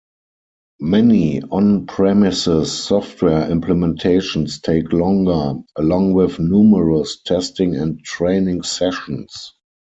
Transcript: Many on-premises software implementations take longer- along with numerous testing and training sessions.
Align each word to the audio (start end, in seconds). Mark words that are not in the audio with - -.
Many 0.79 1.43
on-premises 1.43 2.71
software 2.73 3.47
implementations 3.47 4.59
take 4.59 4.91
longer- 4.91 5.61
along 5.75 6.13
with 6.13 6.39
numerous 6.39 7.21
testing 7.21 7.75
and 7.75 8.03
training 8.03 8.63
sessions. 8.63 9.53